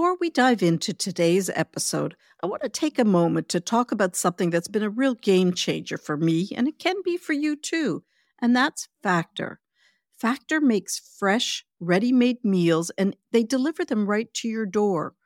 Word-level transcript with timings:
Before 0.00 0.16
we 0.18 0.30
dive 0.30 0.62
into 0.62 0.94
today's 0.94 1.50
episode, 1.50 2.16
I 2.42 2.46
want 2.46 2.62
to 2.62 2.70
take 2.70 2.98
a 2.98 3.04
moment 3.04 3.50
to 3.50 3.60
talk 3.60 3.92
about 3.92 4.16
something 4.16 4.48
that's 4.48 4.66
been 4.66 4.82
a 4.82 4.88
real 4.88 5.12
game 5.14 5.52
changer 5.52 5.98
for 5.98 6.16
me, 6.16 6.48
and 6.56 6.66
it 6.66 6.78
can 6.78 6.96
be 7.04 7.18
for 7.18 7.34
you 7.34 7.54
too, 7.54 8.02
and 8.40 8.56
that's 8.56 8.88
Factor. 9.02 9.60
Factor 10.16 10.58
makes 10.58 10.98
fresh, 11.18 11.66
ready 11.80 12.12
made 12.12 12.42
meals 12.42 12.90
and 12.96 13.14
they 13.32 13.42
deliver 13.42 13.84
them 13.84 14.06
right 14.06 14.32
to 14.32 14.48
your 14.48 14.64
door. 14.64 15.16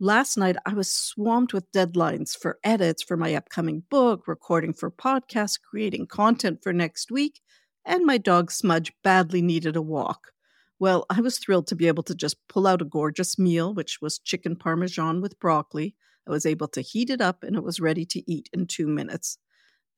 Last 0.00 0.36
night, 0.36 0.56
I 0.66 0.74
was 0.74 0.90
swamped 0.90 1.54
with 1.54 1.70
deadlines 1.70 2.36
for 2.36 2.58
edits 2.64 3.04
for 3.04 3.16
my 3.16 3.32
upcoming 3.32 3.84
book, 3.88 4.26
recording 4.26 4.72
for 4.72 4.90
podcasts, 4.90 5.60
creating 5.70 6.08
content 6.08 6.64
for 6.64 6.72
next 6.72 7.12
week, 7.12 7.42
and 7.84 8.04
my 8.04 8.18
dog 8.18 8.50
Smudge 8.50 8.92
badly 9.04 9.40
needed 9.40 9.76
a 9.76 9.82
walk. 9.82 10.32
Well, 10.78 11.06
I 11.08 11.20
was 11.20 11.38
thrilled 11.38 11.66
to 11.68 11.76
be 11.76 11.88
able 11.88 12.02
to 12.04 12.14
just 12.14 12.36
pull 12.48 12.66
out 12.66 12.82
a 12.82 12.86
gorgeous 12.86 13.38
meal, 13.38 13.72
which 13.72 13.98
was 14.02 14.18
chicken 14.18 14.56
parmesan 14.56 15.20
with 15.20 15.40
broccoli. 15.40 15.94
I 16.28 16.30
was 16.30 16.44
able 16.44 16.68
to 16.68 16.82
heat 16.82 17.08
it 17.08 17.20
up 17.20 17.42
and 17.42 17.56
it 17.56 17.62
was 17.62 17.80
ready 17.80 18.04
to 18.06 18.30
eat 18.30 18.48
in 18.52 18.66
two 18.66 18.86
minutes. 18.86 19.38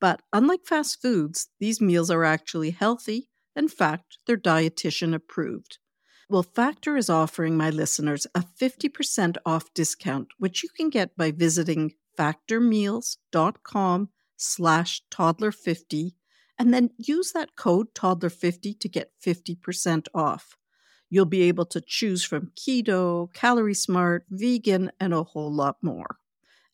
But 0.00 0.22
unlike 0.32 0.66
fast 0.66 1.02
foods, 1.02 1.48
these 1.58 1.80
meals 1.80 2.10
are 2.10 2.24
actually 2.24 2.70
healthy. 2.70 3.28
In 3.56 3.66
fact, 3.66 4.18
they're 4.26 4.36
dietitian 4.36 5.14
approved. 5.14 5.78
Well, 6.30 6.42
Factor 6.42 6.96
is 6.96 7.08
offering 7.08 7.56
my 7.56 7.70
listeners 7.70 8.26
a 8.34 8.44
50% 8.60 9.36
off 9.46 9.72
discount, 9.74 10.28
which 10.38 10.62
you 10.62 10.68
can 10.68 10.90
get 10.90 11.16
by 11.16 11.30
visiting 11.30 11.94
factormeals.com 12.18 14.10
slash 14.36 15.02
toddler50 15.10 16.12
and 16.58 16.74
then 16.74 16.90
use 16.98 17.32
that 17.32 17.56
code 17.56 17.94
toddler50 17.94 18.78
to 18.78 18.88
get 18.88 19.12
50% 19.24 20.06
off. 20.14 20.57
You'll 21.10 21.24
be 21.24 21.42
able 21.42 21.66
to 21.66 21.80
choose 21.80 22.24
from 22.24 22.52
keto, 22.56 23.32
calorie 23.32 23.74
smart, 23.74 24.24
vegan, 24.30 24.90
and 25.00 25.14
a 25.14 25.22
whole 25.22 25.52
lot 25.52 25.76
more. 25.82 26.18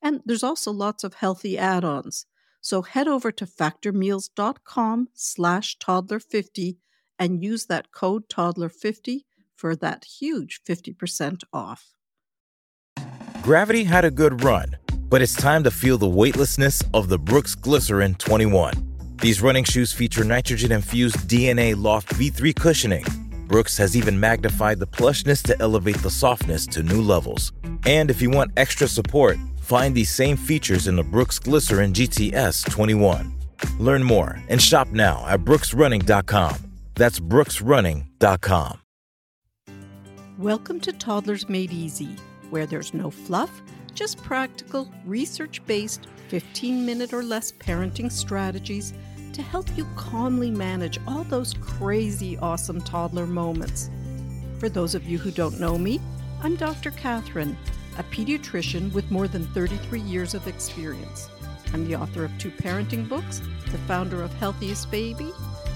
And 0.03 0.21
there's 0.25 0.43
also 0.43 0.71
lots 0.73 1.05
of 1.05 1.15
healthy 1.15 1.57
add-ons. 1.57 2.27
So 2.61 2.83
head 2.83 3.09
over 3.09 3.31
to 3.33 3.47
factormeals.com 3.47 5.09
slash 5.15 5.79
toddler50 5.79 6.77
and 7.19 7.43
use 7.43 7.67
that 7.67 7.93
code 7.93 8.29
toddler50 8.29 9.21
for 9.55 9.77
that 9.77 10.05
huge 10.05 10.61
50% 10.69 11.43
off. 11.53 11.91
Gravity 13.43 13.85
had 13.85 14.05
a 14.05 14.11
good 14.11 14.43
run, 14.43 14.77
but 15.09 15.23
it's 15.23 15.35
time 15.35 15.63
to 15.65 15.71
feel 15.71 15.99
the 15.99 16.09
weightlessness 16.09 16.83
of 16.93 17.09
the 17.09 17.19
Brooks 17.19 17.55
Glycerin 17.55 18.15
21. 18.17 19.17
These 19.21 19.41
running 19.41 19.65
shoes 19.65 19.93
feature 19.93 20.25
nitrogen 20.25 20.73
infused 20.73 21.17
DNA 21.29 21.81
Loft 21.81 22.09
V3 22.15 22.55
cushioning 22.57 23.05
Brooks 23.47 23.77
has 23.77 23.95
even 23.95 24.19
magnified 24.19 24.79
the 24.79 24.87
plushness 24.87 25.43
to 25.43 25.61
elevate 25.61 25.99
the 25.99 26.11
softness 26.11 26.67
to 26.69 26.83
new 26.83 27.03
levels. 27.03 27.53
And 27.85 28.11
if 28.11 28.23
you 28.23 28.31
want 28.31 28.53
extra 28.57 28.89
support, 28.89 29.37
find 29.61 29.95
these 29.95 30.11
same 30.11 30.37
features 30.37 30.87
in 30.87 30.97
the 30.97 31.03
Brooks 31.03 31.39
Glycerin 31.39 31.93
GTS 31.93 32.71
21. 32.71 33.35
Learn 33.79 34.03
more 34.03 34.43
and 34.49 34.61
shop 34.61 34.89
now 34.89 35.27
at 35.29 35.41
brooksrunning.com. 35.41 36.57
That's 36.95 37.21
brooksrunning.com. 37.21 38.81
Welcome 40.39 40.81
to 40.81 40.93
Toddlers 40.93 41.49
Made 41.49 41.71
Easy, 41.71 42.17
where 42.51 42.67
there's 42.67 42.95
no 42.95 43.11
fluff, 43.11 43.63
just 43.93 44.19
practical, 44.23 44.91
research 45.05 45.65
based, 45.67 46.09
15 46.29 46.85
minute 46.85 47.13
or 47.13 47.23
less 47.23 47.53
parenting 47.53 48.11
strategies 48.11 48.95
to 49.35 49.43
help 49.43 49.67
you 49.77 49.85
calmly 49.97 50.51
manage 50.51 50.99
all 51.09 51.25
those 51.25 51.55
crazy, 51.61 52.39
awesome 52.39 52.81
toddler 52.81 53.27
moments. 53.27 53.91
For 54.59 54.69
those 54.69 54.95
of 54.95 55.09
you 55.09 55.19
who 55.19 55.33
don't 55.33 55.59
know 55.59 55.77
me, 55.77 56.01
I'm 56.41 56.55
Dr. 56.55 56.93
Cathryn, 56.93 57.57
a 57.99 58.05
pediatrician 58.05 58.93
with 58.93 59.11
more 59.11 59.27
than 59.27 59.47
33 59.49 60.01
years 60.01 60.35
of 60.35 60.47
experience. 60.47 61.29
I'm 61.73 61.87
the 61.89 61.97
author 61.97 62.25
of 62.25 62.37
two 62.39 62.51
parenting 62.53 63.09
books, 63.09 63.43
the 63.73 63.79
founder 63.79 64.23
of 64.23 64.33
Healthiest 64.35 64.91
Baby, 64.93 65.33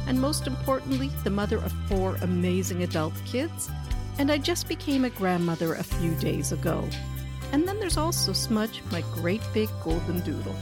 and 0.06 0.20
most 0.20 0.46
importantly, 0.46 1.10
the 1.24 1.30
mother 1.30 1.58
of 1.58 1.72
four 1.88 2.14
amazing 2.22 2.84
adult 2.84 3.14
kids. 3.26 3.68
And 4.18 4.30
I 4.30 4.38
just 4.38 4.68
became 4.68 5.04
a 5.04 5.10
grandmother 5.10 5.74
a 5.74 5.82
few 5.82 6.14
days 6.16 6.52
ago. 6.52 6.88
And 7.50 7.66
then 7.66 7.80
there's 7.80 7.96
also 7.96 8.32
Smudge, 8.32 8.82
my 8.92 9.02
great 9.14 9.42
big 9.52 9.68
golden 9.82 10.20
doodle. 10.20 10.54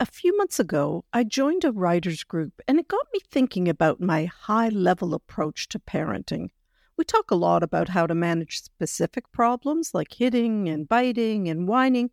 A 0.00 0.06
few 0.06 0.36
months 0.36 0.60
ago, 0.60 1.04
I 1.12 1.24
joined 1.24 1.64
a 1.64 1.72
writers 1.72 2.22
group 2.22 2.60
and 2.68 2.78
it 2.78 2.86
got 2.86 3.04
me 3.12 3.18
thinking 3.32 3.68
about 3.68 4.00
my 4.00 4.26
high 4.26 4.68
level 4.68 5.12
approach 5.12 5.68
to 5.70 5.80
parenting. 5.80 6.50
We 6.96 7.04
talk 7.04 7.32
a 7.32 7.34
lot 7.34 7.64
about 7.64 7.88
how 7.88 8.06
to 8.06 8.14
manage 8.14 8.62
specific 8.62 9.32
problems 9.32 9.94
like 9.94 10.14
hitting 10.14 10.68
and 10.68 10.88
biting 10.88 11.48
and 11.48 11.66
whining, 11.66 12.12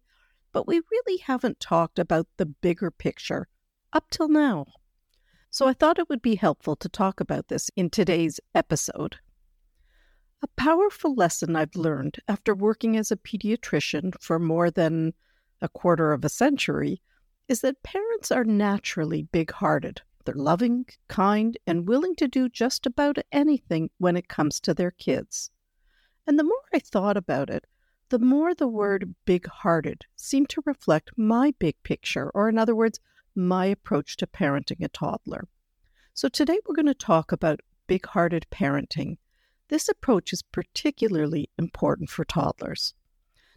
but 0.51 0.65
we 0.65 0.81
really 0.91 1.17
haven't 1.17 1.59
talked 1.59 1.99
about 1.99 2.25
the 2.37 2.47
bigger 2.47 2.89
picture 2.89 3.47
up 3.93 4.09
till 4.09 4.29
now. 4.29 4.65
So 5.51 5.67
I 5.67 5.73
thought 5.73 5.99
it 5.99 6.09
would 6.09 6.23
be 6.23 6.35
helpful 6.35 6.75
to 6.77 6.89
talk 6.89 7.19
about 7.19 7.49
this 7.49 7.69
in 7.75 7.91
today's 7.91 8.39
episode. 8.55 9.17
A 10.41 10.47
powerful 10.57 11.13
lesson 11.13 11.55
I've 11.55 11.75
learned 11.75 12.17
after 12.27 12.55
working 12.55 12.97
as 12.97 13.11
a 13.11 13.15
pediatrician 13.15 14.19
for 14.19 14.39
more 14.39 14.71
than 14.71 15.13
a 15.61 15.69
quarter 15.69 16.13
of 16.13 16.25
a 16.25 16.29
century 16.29 16.99
is 17.47 17.61
that 17.61 17.83
parents 17.83 18.31
are 18.31 18.43
naturally 18.43 19.23
big 19.23 19.51
hearted. 19.51 20.01
They're 20.25 20.35
loving, 20.35 20.87
kind, 21.07 21.57
and 21.67 21.87
willing 21.87 22.15
to 22.15 22.27
do 22.27 22.49
just 22.49 22.85
about 22.85 23.17
anything 23.31 23.91
when 23.99 24.17
it 24.17 24.27
comes 24.27 24.59
to 24.61 24.73
their 24.73 24.91
kids. 24.91 25.51
And 26.25 26.39
the 26.39 26.43
more 26.43 26.63
I 26.73 26.79
thought 26.79 27.17
about 27.17 27.49
it, 27.49 27.65
the 28.09 28.19
more 28.19 28.53
the 28.53 28.67
word 28.67 29.13
big 29.25 29.47
hearted 29.47 30.05
seemed 30.15 30.49
to 30.49 30.63
reflect 30.65 31.11
my 31.17 31.53
big 31.59 31.75
picture, 31.83 32.31
or 32.33 32.49
in 32.49 32.57
other 32.57 32.75
words, 32.75 32.99
my 33.35 33.65
approach 33.65 34.17
to 34.17 34.27
parenting 34.27 34.83
a 34.83 34.87
toddler. 34.87 35.47
So 36.13 36.29
today 36.29 36.59
we're 36.65 36.75
going 36.75 36.85
to 36.85 36.93
talk 36.93 37.31
about 37.31 37.59
big 37.87 38.05
hearted 38.05 38.45
parenting. 38.51 39.17
This 39.69 39.89
approach 39.89 40.33
is 40.33 40.41
particularly 40.41 41.49
important 41.57 42.09
for 42.09 42.25
toddlers. 42.25 42.93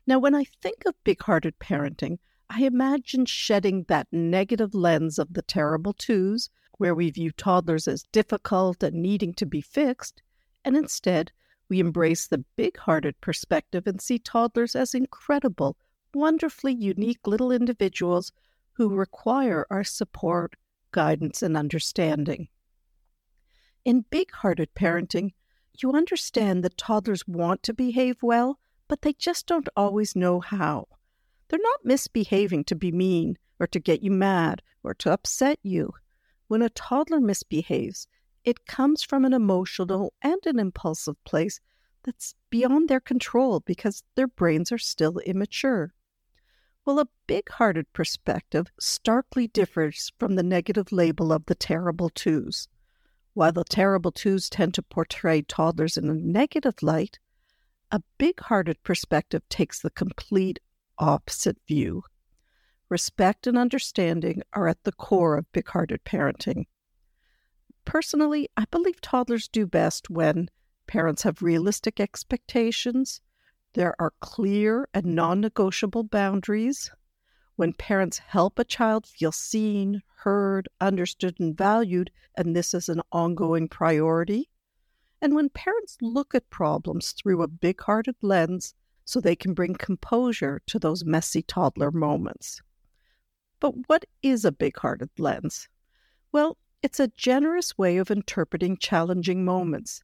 Now, 0.07 0.19
when 0.19 0.35
I 0.35 0.45
think 0.63 0.85
of 0.87 0.95
big 1.05 1.23
hearted 1.23 1.59
parenting, 1.59 2.19
I 2.51 2.65
imagine 2.65 3.27
shedding 3.27 3.85
that 3.89 4.09
negative 4.11 4.75
lens 4.75 5.19
of 5.19 5.35
the 5.35 5.43
terrible 5.43 5.93
twos, 5.93 6.49
where 6.79 6.95
we 6.95 7.11
view 7.11 7.31
toddlers 7.31 7.87
as 7.87 8.05
difficult 8.05 8.83
and 8.83 9.03
needing 9.03 9.35
to 9.35 9.47
be 9.47 9.61
fixed, 9.61 10.23
and 10.65 10.77
instead 10.77 11.33
we 11.69 11.81
embrace 11.81 12.27
the 12.27 12.45
big 12.57 12.79
hearted 12.79 13.21
perspective 13.21 13.87
and 13.87 14.01
see 14.01 14.19
toddlers 14.19 14.75
as 14.75 14.95
incredible, 14.95 15.77
wonderfully 16.15 16.73
unique 16.73 17.27
little 17.27 17.53
individuals 17.53 18.33
who 18.73 18.95
require 18.95 19.67
our 19.71 19.85
support, 19.85 20.55
guidance, 20.93 21.43
and 21.43 21.57
understanding. 21.57 22.49
In 23.85 24.07
big 24.09 24.33
hearted 24.33 24.75
parenting, 24.75 25.33
you 25.81 25.93
understand 25.93 26.65
that 26.65 26.79
toddlers 26.79 27.29
want 27.29 27.63
to 27.65 27.75
behave 27.75 28.23
well, 28.23 28.59
but 28.89 29.03
they 29.03 29.13
just 29.13 29.47
don't 29.47 29.69
always 29.77 30.17
know 30.17 30.41
how. 30.41 30.87
They're 31.49 31.59
not 31.63 31.85
misbehaving 31.85 32.65
to 32.65 32.77
be 32.77 32.93
mean 32.93 33.39
or 33.59 33.67
to 33.69 33.81
get 33.81 34.03
you 34.03 34.11
mad 34.11 34.63
or 34.83 34.95
to 34.95 35.13
upset 35.13 35.59
you. 35.63 35.95
When 36.47 36.63
a 36.63 36.71
toddler 36.71 37.21
misbehaves, 37.21 38.07
it 38.45 38.67
comes 38.67 39.03
from 39.03 39.25
an 39.25 39.33
emotional 39.33 40.13
and 40.23 40.45
an 40.47 40.59
impulsive 40.59 41.23
place 41.25 41.61
that's 42.03 42.35
beyond 42.51 42.89
their 42.89 43.01
control 43.01 43.61
because 43.61 44.03
their 44.15 44.29
brains 44.29 44.73
are 44.73 44.79
still 44.79 45.19
immature. 45.19 45.93
Well, 46.85 47.01
a 47.01 47.09
big 47.27 47.51
hearted 47.51 47.93
perspective 47.93 48.69
starkly 48.81 49.49
differs 49.49 50.13
from 50.19 50.37
the 50.37 50.43
negative 50.43 50.91
label 50.91 51.33
of 51.33 51.45
the 51.47 51.55
terrible 51.55 52.09
twos. 52.09 52.69
While 53.35 53.53
the 53.53 53.65
terrible 53.65 54.11
twos 54.11 54.49
tend 54.49 54.75
to 54.75 54.83
portray 54.83 55.43
toddlers 55.43 55.99
in 55.99 56.09
a 56.09 56.15
negative 56.15 56.83
light, 56.83 57.19
a 57.91 58.03
big 58.17 58.41
hearted 58.41 58.83
perspective 58.83 59.47
takes 59.49 59.81
the 59.81 59.91
complete 59.91 60.61
opposite 60.99 61.59
view. 61.67 62.03
Respect 62.89 63.47
and 63.47 63.59
understanding 63.59 64.43
are 64.53 64.69
at 64.69 64.83
the 64.85 64.93
core 64.93 65.37
of 65.37 65.51
big 65.53 65.69
hearted 65.69 66.05
parenting. 66.05 66.67
Personally, 67.85 68.49
I 68.57 68.65
believe 68.71 69.01
toddlers 69.01 69.49
do 69.49 69.67
best 69.67 70.11
when 70.11 70.49
parents 70.87 71.23
have 71.23 71.43
realistic 71.43 72.01
expectations, 72.01 73.21
there 73.75 73.95
are 74.01 74.15
clear 74.21 74.89
and 74.95 75.15
non 75.15 75.41
negotiable 75.41 76.03
boundaries, 76.03 76.91
when 77.57 77.75
parents 77.75 78.19
help 78.19 78.59
a 78.59 78.65
child 78.65 79.07
feel 79.07 79.33
seen, 79.33 80.03
heard, 80.17 80.69
understood, 80.81 81.39
and 81.39 81.57
valued, 81.57 82.11
and 82.37 82.57
this 82.57 82.73
is 82.73 82.89
an 82.89 83.03
ongoing 83.13 83.69
priority, 83.69 84.49
and 85.21 85.35
when 85.35 85.51
parents 85.51 85.99
look 86.01 86.35
at 86.35 86.51
problems 86.51 87.13
through 87.13 87.43
a 87.43 87.49
big 87.49 87.81
hearted 87.83 88.17
lens 88.23 88.75
so 89.09 89.23
they 89.23 89.35
can 89.35 89.55
bring 89.55 89.75
composure 89.75 90.61
to 90.67 90.79
those 90.79 91.03
messy 91.03 91.41
toddler 91.41 91.91
moments. 91.91 92.61
But 93.59 93.89
what 93.89 94.05
is 94.23 94.45
a 94.45 94.53
big 94.53 94.77
hearted 94.77 95.09
lens? 95.19 95.67
Well, 96.31 96.59
it's 96.83 97.01
a 97.01 97.09
generous 97.09 97.79
way 97.79 97.97
of 97.97 98.11
interpreting 98.11 98.77
challenging 98.77 99.47
moments. 99.47 100.03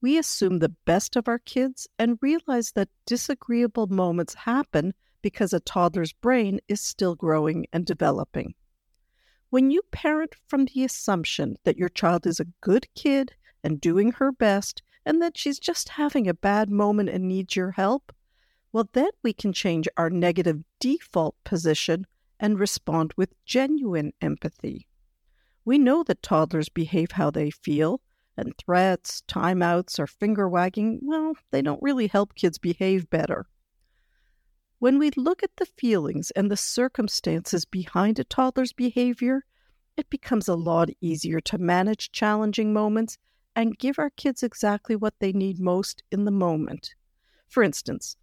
we 0.00 0.16
assume 0.16 0.60
the 0.60 0.74
best 0.86 1.14
of 1.14 1.28
our 1.28 1.40
kids 1.40 1.86
and 1.98 2.18
realize 2.22 2.72
that 2.72 2.88
disagreeable 3.04 3.86
moments 3.88 4.32
happen 4.32 4.94
because 5.20 5.52
a 5.52 5.60
toddler's 5.60 6.14
brain 6.14 6.58
is 6.68 6.80
still 6.80 7.14
growing 7.14 7.66
and 7.74 7.84
developing. 7.84 8.54
When 9.50 9.70
you 9.70 9.82
parent 9.90 10.34
from 10.46 10.64
the 10.64 10.84
assumption 10.84 11.56
that 11.64 11.76
your 11.76 11.90
child 11.90 12.26
is 12.26 12.40
a 12.40 12.46
good 12.62 12.86
kid 12.94 13.34
and 13.62 13.78
doing 13.78 14.12
her 14.12 14.32
best 14.32 14.82
and 15.04 15.20
that 15.20 15.36
she's 15.36 15.58
just 15.58 15.90
having 15.90 16.26
a 16.26 16.32
bad 16.32 16.70
moment 16.70 17.10
and 17.10 17.28
needs 17.28 17.54
your 17.54 17.72
help, 17.72 18.10
well, 18.72 18.88
then 18.92 19.10
we 19.22 19.32
can 19.32 19.52
change 19.52 19.88
our 19.96 20.10
negative 20.10 20.62
default 20.80 21.34
position 21.44 22.06
and 22.38 22.58
respond 22.58 23.12
with 23.16 23.34
genuine 23.44 24.12
empathy. 24.20 24.86
We 25.64 25.78
know 25.78 26.02
that 26.04 26.22
toddlers 26.22 26.68
behave 26.68 27.12
how 27.12 27.30
they 27.30 27.50
feel, 27.50 28.00
and 28.36 28.56
threats, 28.56 29.22
timeouts, 29.26 29.98
or 29.98 30.06
finger 30.06 30.48
wagging, 30.48 31.00
well, 31.02 31.34
they 31.50 31.60
don't 31.60 31.82
really 31.82 32.06
help 32.06 32.34
kids 32.34 32.56
behave 32.56 33.10
better. 33.10 33.46
When 34.78 34.98
we 34.98 35.10
look 35.16 35.42
at 35.42 35.56
the 35.56 35.66
feelings 35.66 36.30
and 36.30 36.50
the 36.50 36.56
circumstances 36.56 37.64
behind 37.64 38.18
a 38.20 38.24
toddler's 38.24 38.72
behavior, 38.72 39.44
it 39.96 40.08
becomes 40.08 40.46
a 40.46 40.54
lot 40.54 40.88
easier 41.00 41.40
to 41.40 41.58
manage 41.58 42.12
challenging 42.12 42.72
moments 42.72 43.18
and 43.56 43.76
give 43.76 43.98
our 43.98 44.10
kids 44.10 44.44
exactly 44.44 44.94
what 44.94 45.14
they 45.18 45.32
need 45.32 45.58
most 45.58 46.04
in 46.12 46.24
the 46.24 46.30
moment. 46.30 46.94
For 47.48 47.64
instance, 47.64 48.14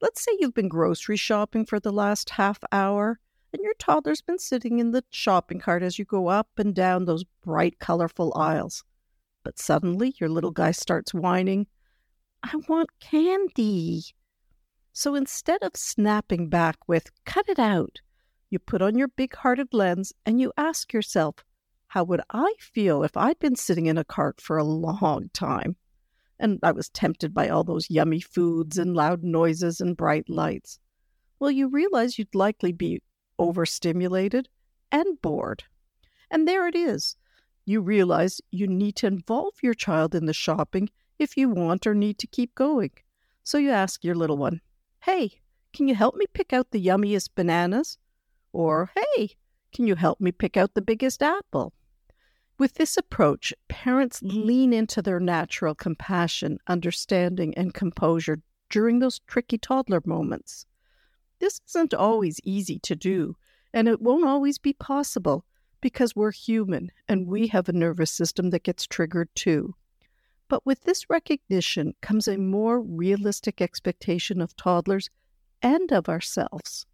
let's 0.00 0.22
say 0.22 0.32
you've 0.38 0.54
been 0.54 0.68
grocery 0.68 1.16
shopping 1.16 1.64
for 1.64 1.80
the 1.80 1.92
last 1.92 2.30
half 2.30 2.58
hour 2.72 3.18
and 3.52 3.62
your 3.62 3.74
toddler's 3.78 4.20
been 4.20 4.38
sitting 4.38 4.78
in 4.78 4.90
the 4.90 5.04
shopping 5.10 5.58
cart 5.58 5.82
as 5.82 5.98
you 5.98 6.04
go 6.04 6.28
up 6.28 6.48
and 6.58 6.74
down 6.74 7.04
those 7.04 7.24
bright, 7.42 7.78
colorful 7.78 8.32
aisles. 8.36 8.84
But 9.44 9.58
suddenly 9.58 10.14
your 10.18 10.28
little 10.28 10.50
guy 10.50 10.72
starts 10.72 11.14
whining, 11.14 11.66
I 12.42 12.56
want 12.68 12.90
candy. 13.00 14.02
So 14.92 15.14
instead 15.14 15.62
of 15.62 15.72
snapping 15.76 16.48
back 16.48 16.76
with, 16.86 17.10
cut 17.24 17.48
it 17.48 17.58
out, 17.58 18.00
you 18.50 18.58
put 18.58 18.82
on 18.82 18.96
your 18.96 19.08
big 19.08 19.34
hearted 19.34 19.68
lens 19.72 20.12
and 20.24 20.40
you 20.40 20.52
ask 20.56 20.92
yourself, 20.92 21.44
how 21.88 22.04
would 22.04 22.20
I 22.30 22.52
feel 22.58 23.02
if 23.02 23.16
I'd 23.16 23.38
been 23.38 23.56
sitting 23.56 23.86
in 23.86 23.98
a 23.98 24.04
cart 24.04 24.40
for 24.40 24.58
a 24.58 24.64
long 24.64 25.30
time? 25.32 25.76
And 26.38 26.58
I 26.62 26.72
was 26.72 26.88
tempted 26.90 27.32
by 27.32 27.48
all 27.48 27.64
those 27.64 27.90
yummy 27.90 28.20
foods 28.20 28.78
and 28.78 28.94
loud 28.94 29.22
noises 29.22 29.80
and 29.80 29.96
bright 29.96 30.28
lights. 30.28 30.78
Well, 31.38 31.50
you 31.50 31.68
realize 31.68 32.18
you'd 32.18 32.34
likely 32.34 32.72
be 32.72 33.02
overstimulated 33.38 34.48
and 34.92 35.20
bored. 35.20 35.64
And 36.30 36.46
there 36.46 36.66
it 36.66 36.74
is 36.74 37.16
you 37.66 37.80
realize 37.80 38.40
you 38.50 38.66
need 38.66 38.94
to 38.96 39.08
involve 39.08 39.54
your 39.60 39.74
child 39.74 40.14
in 40.14 40.26
the 40.26 40.32
shopping 40.32 40.88
if 41.18 41.36
you 41.36 41.48
want 41.48 41.86
or 41.86 41.94
need 41.94 42.16
to 42.18 42.26
keep 42.26 42.54
going. 42.54 42.92
So 43.42 43.58
you 43.58 43.70
ask 43.70 44.04
your 44.04 44.14
little 44.14 44.38
one, 44.38 44.60
Hey, 45.00 45.40
can 45.72 45.88
you 45.88 45.94
help 45.94 46.14
me 46.14 46.26
pick 46.32 46.52
out 46.52 46.70
the 46.70 46.84
yummiest 46.84 47.30
bananas? 47.34 47.98
Or, 48.52 48.90
Hey, 48.94 49.30
can 49.72 49.86
you 49.86 49.96
help 49.96 50.20
me 50.20 50.32
pick 50.32 50.56
out 50.56 50.74
the 50.74 50.82
biggest 50.82 51.22
apple? 51.22 51.74
With 52.58 52.74
this 52.74 52.96
approach, 52.96 53.52
parents 53.68 54.20
mm-hmm. 54.20 54.46
lean 54.46 54.72
into 54.72 55.02
their 55.02 55.20
natural 55.20 55.74
compassion, 55.74 56.58
understanding, 56.66 57.54
and 57.54 57.74
composure 57.74 58.40
during 58.70 58.98
those 58.98 59.20
tricky 59.26 59.58
toddler 59.58 60.02
moments. 60.04 60.66
This 61.38 61.60
isn't 61.68 61.92
always 61.92 62.40
easy 62.44 62.78
to 62.80 62.96
do, 62.96 63.28
mm-hmm. 63.28 63.78
and 63.78 63.88
it 63.88 64.00
won't 64.00 64.24
always 64.24 64.58
be 64.58 64.72
possible 64.72 65.44
because 65.82 66.16
we're 66.16 66.32
human 66.32 66.90
and 67.08 67.26
we 67.26 67.48
have 67.48 67.68
a 67.68 67.72
nervous 67.72 68.10
system 68.10 68.50
that 68.50 68.62
gets 68.62 68.86
triggered 68.86 69.28
too. 69.34 69.74
But 70.48 70.64
with 70.64 70.82
this 70.82 71.10
recognition 71.10 71.94
comes 72.00 72.26
a 72.26 72.38
more 72.38 72.80
realistic 72.80 73.60
expectation 73.60 74.40
of 74.40 74.56
toddlers 74.56 75.10
and 75.60 75.92
of 75.92 76.08
ourselves. 76.08 76.86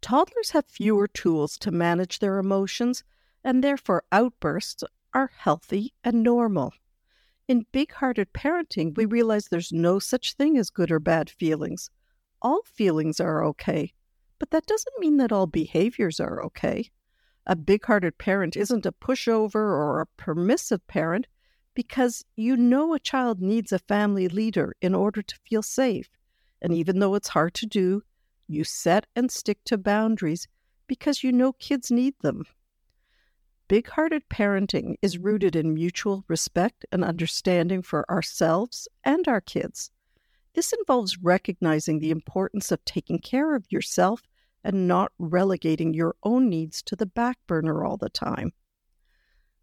Toddlers 0.00 0.50
have 0.50 0.66
fewer 0.66 1.08
tools 1.08 1.56
to 1.58 1.70
manage 1.70 2.18
their 2.18 2.38
emotions, 2.38 3.04
and 3.48 3.64
therefore 3.64 4.02
outbursts 4.12 4.84
are 5.14 5.30
healthy 5.34 5.94
and 6.04 6.22
normal. 6.22 6.70
In 7.48 7.64
big 7.72 7.92
hearted 7.92 8.34
parenting, 8.34 8.94
we 8.94 9.06
realize 9.06 9.48
there's 9.48 9.72
no 9.72 9.98
such 9.98 10.34
thing 10.34 10.58
as 10.58 10.68
good 10.68 10.90
or 10.90 11.00
bad 11.00 11.30
feelings. 11.30 11.88
All 12.42 12.60
feelings 12.66 13.20
are 13.20 13.42
okay, 13.46 13.94
but 14.38 14.50
that 14.50 14.66
doesn't 14.66 14.98
mean 14.98 15.16
that 15.16 15.32
all 15.32 15.46
behaviors 15.46 16.20
are 16.20 16.44
okay. 16.44 16.90
A 17.46 17.56
big 17.56 17.86
hearted 17.86 18.18
parent 18.18 18.54
isn't 18.54 18.84
a 18.84 18.92
pushover 18.92 19.54
or 19.54 20.02
a 20.02 20.06
permissive 20.18 20.86
parent 20.86 21.26
because 21.72 22.26
you 22.36 22.54
know 22.54 22.92
a 22.92 22.98
child 22.98 23.40
needs 23.40 23.72
a 23.72 23.78
family 23.78 24.28
leader 24.28 24.76
in 24.82 24.94
order 24.94 25.22
to 25.22 25.38
feel 25.48 25.62
safe. 25.62 26.10
And 26.60 26.74
even 26.74 26.98
though 26.98 27.14
it's 27.14 27.28
hard 27.28 27.54
to 27.54 27.66
do, 27.66 28.02
you 28.46 28.62
set 28.62 29.06
and 29.16 29.30
stick 29.32 29.64
to 29.64 29.78
boundaries 29.78 30.48
because 30.86 31.24
you 31.24 31.32
know 31.32 31.54
kids 31.54 31.90
need 31.90 32.12
them. 32.20 32.44
Big 33.68 33.86
hearted 33.86 34.26
parenting 34.30 34.94
is 35.02 35.18
rooted 35.18 35.54
in 35.54 35.74
mutual 35.74 36.24
respect 36.26 36.86
and 36.90 37.04
understanding 37.04 37.82
for 37.82 38.10
ourselves 38.10 38.88
and 39.04 39.28
our 39.28 39.42
kids. 39.42 39.90
This 40.54 40.72
involves 40.72 41.18
recognizing 41.18 41.98
the 41.98 42.10
importance 42.10 42.72
of 42.72 42.82
taking 42.86 43.18
care 43.18 43.54
of 43.54 43.70
yourself 43.70 44.22
and 44.64 44.88
not 44.88 45.12
relegating 45.18 45.92
your 45.92 46.16
own 46.22 46.48
needs 46.48 46.82
to 46.84 46.96
the 46.96 47.04
back 47.04 47.36
burner 47.46 47.84
all 47.84 47.98
the 47.98 48.08
time. 48.08 48.52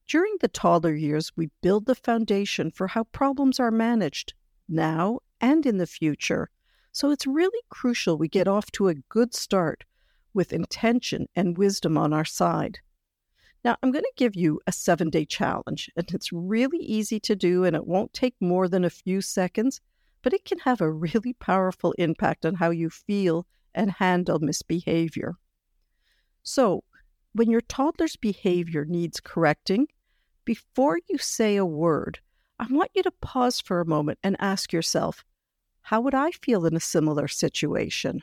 During 0.07 0.35
the 0.39 0.49
toddler 0.49 0.93
years, 0.93 1.31
we 1.35 1.49
build 1.63 1.87
the 1.87 1.95
foundation 1.95 2.69
for 2.69 2.85
how 2.85 3.05
problems 3.05 3.59
are 3.59 3.71
managed 3.71 4.35
now 4.69 5.19
and 5.41 5.65
in 5.65 5.77
the 5.77 5.87
future. 5.87 6.51
So 6.91 7.09
it's 7.09 7.25
really 7.25 7.61
crucial 7.69 8.19
we 8.19 8.27
get 8.27 8.47
off 8.47 8.71
to 8.73 8.87
a 8.87 8.95
good 9.09 9.33
start 9.33 9.83
with 10.31 10.53
intention 10.53 11.27
and 11.35 11.57
wisdom 11.57 11.97
on 11.97 12.13
our 12.13 12.23
side. 12.23 12.79
Now, 13.65 13.77
I'm 13.81 13.91
going 13.91 14.03
to 14.03 14.12
give 14.15 14.35
you 14.35 14.62
a 14.67 14.71
seven 14.71 15.09
day 15.09 15.25
challenge, 15.25 15.89
and 15.95 16.07
it's 16.13 16.31
really 16.31 16.77
easy 16.77 17.19
to 17.21 17.35
do, 17.35 17.63
and 17.63 17.75
it 17.75 17.88
won't 17.88 18.13
take 18.13 18.35
more 18.39 18.69
than 18.69 18.85
a 18.85 18.91
few 18.91 19.21
seconds, 19.21 19.81
but 20.21 20.33
it 20.33 20.45
can 20.45 20.59
have 20.59 20.81
a 20.81 20.91
really 20.91 21.33
powerful 21.33 21.94
impact 21.94 22.45
on 22.45 22.53
how 22.53 22.69
you 22.69 22.91
feel 22.91 23.47
and 23.73 23.89
handle 23.89 24.38
misbehavior. 24.38 25.33
So, 26.44 26.83
when 27.33 27.50
your 27.50 27.62
toddler's 27.62 28.15
behavior 28.15 28.85
needs 28.85 29.19
correcting, 29.19 29.88
before 30.45 31.00
you 31.07 31.17
say 31.17 31.56
a 31.56 31.65
word, 31.65 32.19
I 32.59 32.67
want 32.69 32.91
you 32.94 33.01
to 33.01 33.12
pause 33.19 33.59
for 33.59 33.81
a 33.81 33.88
moment 33.88 34.19
and 34.21 34.38
ask 34.39 34.73
yourself, 34.73 35.25
how 35.81 36.01
would 36.01 36.13
I 36.13 36.29
feel 36.29 36.67
in 36.67 36.75
a 36.75 36.79
similar 36.79 37.27
situation? 37.27 38.22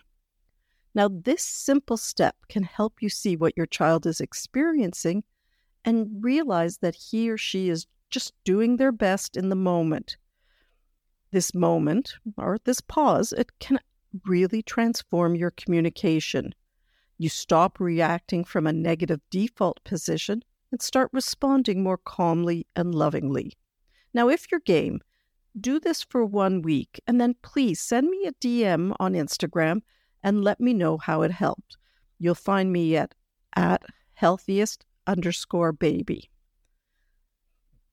Now, 0.94 1.08
this 1.11 1.42
simple 1.42 1.96
step 1.96 2.37
can 2.49 2.62
help 2.62 3.02
you 3.02 3.08
see 3.08 3.34
what 3.34 3.56
your 3.56 3.66
child 3.66 4.06
is 4.06 4.20
experiencing 4.20 5.25
and 5.84 6.22
realize 6.22 6.78
that 6.78 6.94
he 6.94 7.30
or 7.30 7.36
she 7.36 7.68
is 7.68 7.86
just 8.10 8.32
doing 8.44 8.76
their 8.76 8.92
best 8.92 9.36
in 9.36 9.48
the 9.48 9.56
moment. 9.56 10.16
This 11.30 11.54
moment, 11.54 12.14
or 12.36 12.58
this 12.64 12.80
pause, 12.80 13.32
it 13.32 13.50
can 13.58 13.78
really 14.26 14.62
transform 14.62 15.34
your 15.34 15.50
communication. 15.50 16.54
You 17.18 17.28
stop 17.28 17.80
reacting 17.80 18.44
from 18.44 18.66
a 18.66 18.72
negative 18.72 19.20
default 19.30 19.82
position 19.84 20.42
and 20.70 20.82
start 20.82 21.10
responding 21.12 21.82
more 21.82 21.98
calmly 21.98 22.66
and 22.76 22.94
lovingly. 22.94 23.52
Now, 24.12 24.28
if 24.28 24.46
you're 24.50 24.60
game, 24.60 25.00
do 25.58 25.78
this 25.78 26.02
for 26.02 26.24
one 26.24 26.62
week 26.62 27.00
and 27.06 27.20
then 27.20 27.34
please 27.42 27.80
send 27.80 28.08
me 28.08 28.26
a 28.26 28.32
DM 28.32 28.94
on 28.98 29.12
Instagram 29.12 29.82
and 30.22 30.42
let 30.44 30.60
me 30.60 30.72
know 30.72 30.98
how 30.98 31.22
it 31.22 31.30
helped. 31.30 31.76
You'll 32.18 32.34
find 32.34 32.72
me 32.72 32.96
at 32.96 33.14
at 33.54 33.82
healthiest 34.14 34.86
underscore 35.06 35.73
baby. 35.73 36.30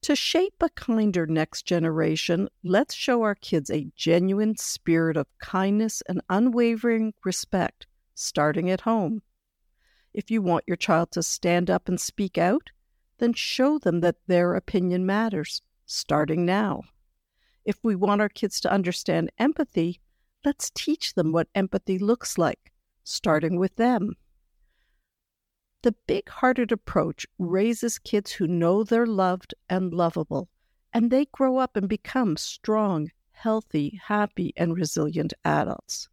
To 0.02 0.16
shape 0.16 0.54
a 0.62 0.70
kinder 0.70 1.26
next 1.26 1.66
generation, 1.66 2.48
let's 2.64 2.94
show 2.94 3.22
our 3.22 3.34
kids 3.34 3.70
a 3.70 3.86
genuine 3.94 4.56
spirit 4.56 5.16
of 5.16 5.26
kindness 5.40 6.02
and 6.08 6.22
unwavering 6.30 7.12
respect, 7.22 7.86
starting 8.14 8.70
at 8.70 8.80
home. 8.80 9.22
If 10.14 10.30
you 10.30 10.40
want 10.40 10.64
your 10.66 10.78
child 10.78 11.10
to 11.12 11.22
stand 11.22 11.68
up 11.70 11.86
and 11.86 12.00
speak 12.00 12.38
out, 12.38 12.70
then 13.18 13.34
show 13.34 13.78
them 13.78 14.00
that 14.00 14.16
their 14.26 14.54
opinion 14.54 15.04
matters, 15.04 15.60
starting 15.84 16.46
now. 16.46 16.82
If 17.66 17.76
we 17.82 17.94
want 17.94 18.22
our 18.22 18.30
kids 18.30 18.58
to 18.60 18.72
understand 18.72 19.30
empathy, 19.38 20.00
let's 20.44 20.70
teach 20.70 21.12
them 21.12 21.30
what 21.30 21.48
empathy 21.54 21.98
looks 21.98 22.38
like, 22.38 22.72
starting 23.04 23.58
with 23.58 23.76
them. 23.76 24.16
The 25.82 25.94
big 26.06 26.28
hearted 26.28 26.72
approach 26.72 27.26
raises 27.38 27.98
kids 27.98 28.32
who 28.32 28.46
know 28.46 28.84
they're 28.84 29.06
loved 29.06 29.54
and 29.68 29.94
lovable, 29.94 30.48
and 30.92 31.10
they 31.10 31.26
grow 31.26 31.56
up 31.56 31.76
and 31.76 31.88
become 31.88 32.36
strong, 32.36 33.10
healthy, 33.32 34.00
happy, 34.04 34.52
and 34.56 34.74
resilient 34.74 35.32
adults. 35.44 36.08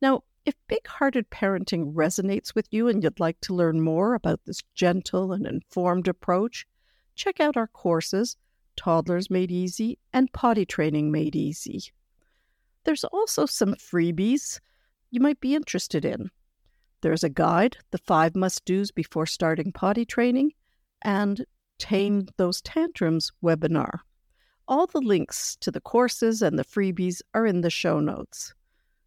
Now, 0.00 0.24
if 0.46 0.54
big 0.66 0.86
hearted 0.86 1.28
parenting 1.30 1.92
resonates 1.94 2.54
with 2.54 2.66
you 2.70 2.88
and 2.88 3.02
you'd 3.02 3.20
like 3.20 3.40
to 3.42 3.54
learn 3.54 3.82
more 3.82 4.14
about 4.14 4.40
this 4.46 4.62
gentle 4.74 5.32
and 5.32 5.46
informed 5.46 6.08
approach, 6.08 6.66
check 7.14 7.40
out 7.40 7.58
our 7.58 7.66
courses 7.66 8.36
Toddlers 8.76 9.28
Made 9.28 9.50
Easy, 9.50 9.98
and 10.12 10.32
Potty 10.32 10.64
Training 10.64 11.12
Made 11.12 11.36
Easy. 11.36 11.92
There's 12.84 13.04
also 13.04 13.44
some 13.44 13.74
freebies 13.74 14.58
you 15.10 15.20
might 15.20 15.38
be 15.40 15.54
interested 15.54 16.04
in. 16.04 16.30
There's 17.02 17.24
a 17.24 17.28
guide, 17.28 17.76
The 17.90 17.98
Five 17.98 18.36
Must 18.36 18.64
Do's 18.64 18.90
Before 18.90 19.26
Starting 19.26 19.72
Potty 19.72 20.04
Training, 20.04 20.52
and 21.02 21.44
Tame 21.78 22.26
Those 22.36 22.60
Tantrums 22.60 23.32
webinar. 23.42 24.00
All 24.68 24.86
the 24.86 25.00
links 25.00 25.56
to 25.60 25.70
the 25.70 25.80
courses 25.80 26.42
and 26.42 26.58
the 26.58 26.64
freebies 26.64 27.22
are 27.34 27.46
in 27.46 27.62
the 27.62 27.70
show 27.70 28.00
notes. 28.00 28.54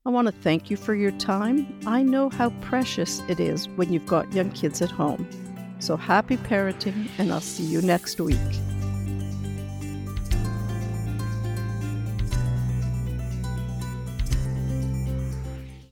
I 0.05 0.09
want 0.09 0.27
to 0.27 0.33
thank 0.33 0.69
you 0.69 0.75
for 0.75 0.95
your 0.95 1.12
time. 1.12 1.79
I 1.85 2.03
know 2.03 2.29
how 2.29 2.50
precious 2.62 3.21
it 3.29 3.39
is 3.39 3.69
when 3.69 3.93
you've 3.93 4.05
got 4.05 4.33
young 4.33 4.51
kids 4.51 4.81
at 4.81 4.91
home. 4.91 5.29
So 5.79 5.95
happy 5.95 6.38
parenting, 6.38 7.07
and 7.17 7.31
I'll 7.31 7.41
see 7.41 7.63
you 7.63 7.81
next 7.81 8.19
week. 8.19 8.39